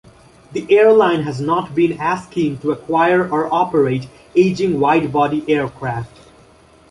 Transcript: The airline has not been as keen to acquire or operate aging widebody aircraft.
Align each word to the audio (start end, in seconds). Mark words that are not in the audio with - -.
The 0.53 0.65
airline 0.75 1.21
has 1.25 1.39
not 1.39 1.75
been 1.75 1.95
as 1.99 2.25
keen 2.25 2.57
to 2.61 2.71
acquire 2.71 3.21
or 3.29 3.47
operate 3.53 4.07
aging 4.35 4.79
widebody 4.79 5.47
aircraft. 5.47 6.21